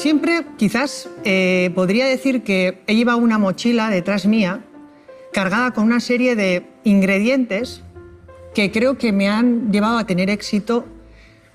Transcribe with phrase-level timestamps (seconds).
[0.00, 4.64] Siempre, quizás, eh, podría decir que he llevado una mochila detrás mía
[5.30, 7.82] cargada con una serie de ingredientes
[8.54, 10.86] que creo que me han llevado a tener éxito,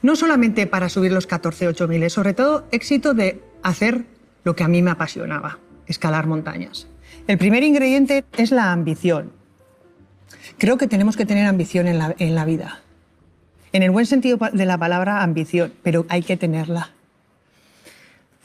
[0.04, 4.05] no solamente para subir los 14 8000, sobre todo éxito de hacer
[4.44, 5.57] lo que a mí me apasionaba,
[5.88, 6.86] escalar montañas.
[7.25, 9.32] El primer ingrediente es la ambición.
[10.59, 12.84] Creo que tenemos que tener ambición en la vida.
[13.73, 16.95] En el buen sentido de la palabra ambición, pero hay que tenerla.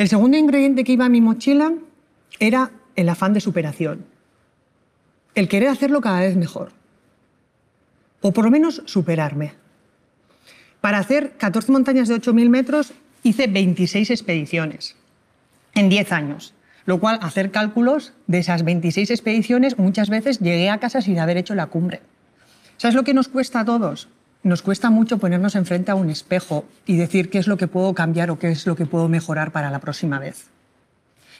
[0.00, 1.74] El segundo ingrediente que iba a mi mochila
[2.38, 4.06] era el afán de superación.
[5.34, 6.72] El querer hacerlo cada vez mejor.
[8.22, 9.52] O por lo menos superarme.
[10.80, 14.96] Para hacer 14 montañas de 8.000 metros hice 26 expediciones
[15.74, 16.54] en 10 años.
[16.86, 21.36] Lo cual, hacer cálculos de esas 26 expediciones, muchas veces llegué a casa sin haber
[21.36, 22.00] hecho la cumbre.
[22.78, 24.08] ¿Sabes lo que nos cuesta a todos?
[24.42, 27.94] Nos cuesta mucho ponernos enfrente a un espejo y decir qué es lo que puedo
[27.94, 30.46] cambiar o qué es lo que puedo mejorar para la próxima vez.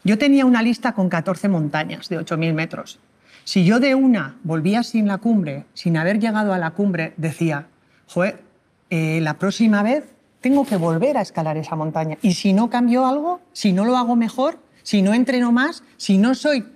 [0.05, 2.99] Yo tenía una lista con 14 montañas de 8.000 metros.
[3.45, 7.67] Si yo de una volvía sin la cumbre, sin haber llegado a la cumbre, decía,
[8.07, 8.43] joder,
[8.91, 10.05] eh, la próxima vez
[10.41, 12.19] tengo que volver a escalar esa montaña.
[12.23, 16.19] Y si no cambio algo, si no lo hago mejor, si no entreno más, si
[16.19, 16.67] no soy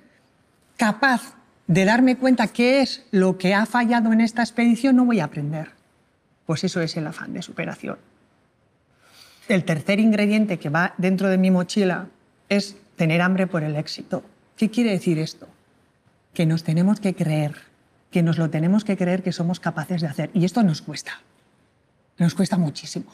[0.77, 1.34] capaz
[1.67, 5.25] de darme cuenta qué es lo que ha fallado en esta expedición, no voy a
[5.25, 5.72] aprender.
[6.46, 7.98] Pues eso es el afán de superación.
[9.48, 12.08] El tercer ingrediente que va dentro de mi mochila
[12.48, 14.22] es tener hambre por el éxito.
[14.56, 15.48] ¿Qué quiere decir esto?
[16.32, 17.56] Que nos tenemos que creer,
[18.10, 20.30] que nos lo tenemos que creer que somos capaces de hacer.
[20.32, 21.20] Y esto nos cuesta.
[22.18, 23.06] Nos cuesta muchísimo.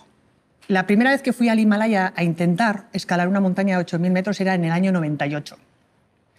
[0.69, 4.41] La primera vez que fui al Himalaya a intentar escalar una montaña de 8.000 metros
[4.41, 5.57] era en el año 98.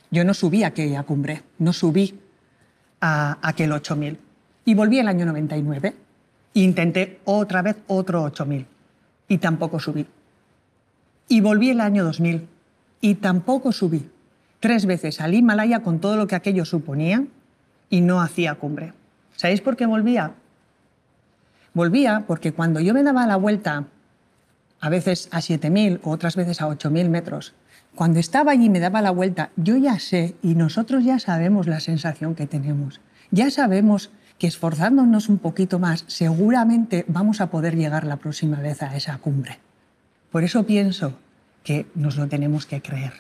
[0.10, 2.18] Yo no subí a aquella cumbre, no subí
[3.02, 4.18] a aquel 8.000.
[4.64, 5.96] Y volví el año 99
[6.54, 8.66] Intenté otra vez otro 8000
[9.28, 10.06] y tampoco subí.
[11.28, 12.48] Y volví el año 2000
[13.00, 14.10] y tampoco subí.
[14.60, 17.24] Tres veces al Himalaya con todo lo que aquello suponía
[17.90, 18.94] y no hacía cumbre.
[19.36, 20.34] ¿Sabéis por qué volvía?
[21.74, 23.86] Volvía porque cuando yo me daba la vuelta,
[24.82, 27.54] a veces a 7.000 o otras veces a 8.000 metros,
[27.96, 31.68] cuando estaba allí y me daba la vuelta, yo ya sé y nosotros ya sabemos
[31.68, 33.02] la sensación que tenemos.
[33.32, 38.82] Ya sabemos que esforzándonos un poquito más, seguramente vamos a poder llegar la próxima vez
[38.82, 39.60] a esa cumbre.
[40.32, 41.14] Por eso pienso
[41.64, 43.14] que nos lo tenemos que creer.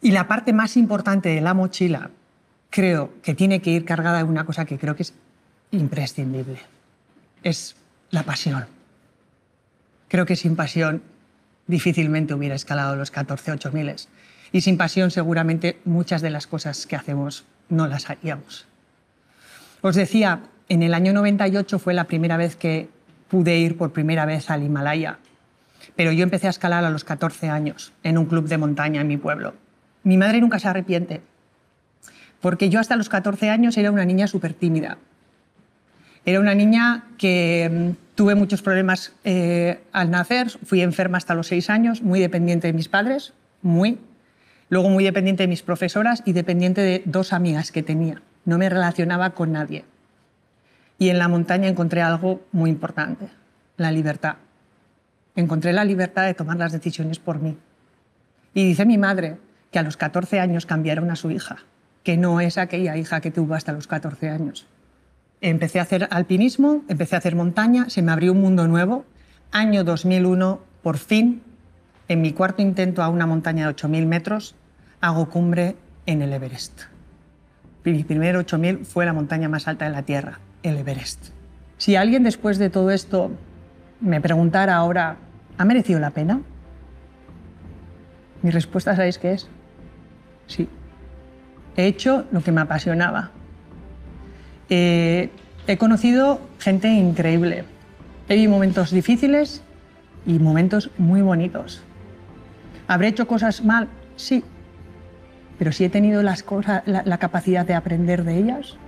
[0.00, 2.12] Y la parte más importante de la mochila,
[2.70, 5.14] creo que tiene que ir cargada de una cosa que creo que es
[5.72, 6.60] imprescindible.
[7.42, 7.74] Es
[8.12, 8.66] la pasión.
[10.06, 11.02] Creo que sin pasión
[11.66, 13.96] difícilmente hubiera escalado los 14 8000
[14.52, 18.70] y sin pasión seguramente muchas de las cosas que hacemos no las haríamos.
[19.82, 22.88] Os decía, en el año 98 fue la primera vez que
[23.28, 25.18] pude ir por primera vez al Himalaya,
[25.96, 29.08] pero yo empecé a escalar a los 14 años en un club de montaña en
[29.08, 29.54] mi pueblo.
[30.02, 31.22] Mi madre nunca se arrepiente,
[32.40, 34.98] porque yo hasta los 14 años era una niña súper tímida.
[36.26, 41.46] Era una niña que mm, tuve muchos problemas eh, al nacer, fui enferma hasta los
[41.46, 43.32] 6 años, muy dependiente de mis padres,
[43.62, 43.98] muy.
[44.68, 48.68] Luego muy dependiente de mis profesoras y dependiente de dos amigas que tenía no me
[48.68, 49.84] relacionaba con nadie.
[50.98, 53.28] Y en la montaña encontré algo muy importante,
[53.76, 54.36] la libertad.
[55.36, 57.56] Encontré la libertad de tomar las decisiones por mí.
[58.52, 59.38] Y dice mi madre
[59.70, 61.58] que a los 14 años cambiaron a su hija,
[62.02, 64.66] que no es aquella hija que tuvo hasta los 14 años.
[65.40, 69.06] Empecé a hacer alpinismo, empecé a hacer montaña, se me abrió un mundo nuevo.
[69.52, 71.42] Año 2001, por fin,
[72.08, 74.54] en mi cuarto intento a una montaña de 8.000 metros,
[75.00, 75.76] hago cumbre
[76.06, 76.82] en el Everest.
[77.84, 81.28] Mi primer 8000 fue la montaña más alta de la Tierra, el Everest.
[81.78, 83.30] Si alguien después de todo esto
[84.00, 85.16] me preguntara ahora,
[85.56, 86.40] ¿ha merecido la pena?
[88.42, 89.48] Mi respuesta, ¿sabéis qué es?
[90.46, 90.68] Sí.
[91.76, 93.30] He hecho lo que me apasionaba.
[94.68, 95.30] Eh,
[95.66, 97.64] he conocido gente increíble.
[98.28, 99.62] He vivido momentos difíciles
[100.26, 101.82] y momentos muy bonitos.
[102.88, 103.88] ¿Habré hecho cosas mal?
[104.16, 104.44] Sí,
[105.60, 108.78] pero si he tenido las cosas, la, capacidad de aprender de ellas.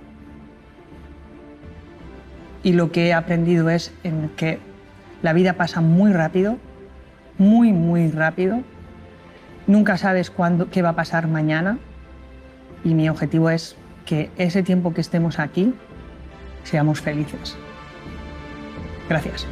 [2.63, 4.57] Y lo que he aprendido es en que
[5.21, 6.57] la vida pasa muy rápido,
[7.37, 8.61] muy, muy rápido.
[9.67, 11.77] Nunca sabes cuándo, qué va a pasar mañana.
[12.83, 13.75] Y mi objetivo es
[14.07, 15.75] que ese tiempo que estemos aquí
[16.63, 17.55] seamos felices.
[19.07, 19.45] Gracias.